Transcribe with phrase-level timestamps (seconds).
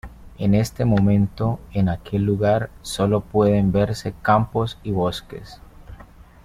[0.39, 5.61] En estos momentos en aquel lugar solo pueden verse campos y bosques.